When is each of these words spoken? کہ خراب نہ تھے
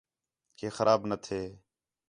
کہ 0.57 0.67
خراب 0.75 1.01
نہ 1.09 1.15
تھے 1.25 1.41